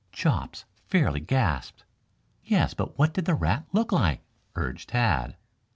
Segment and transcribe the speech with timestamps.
[0.11, 1.83] Chops fairly gasped.
[2.43, 4.21] "Yes, but what did the rat look like?"
[4.55, 5.35] urged Tad.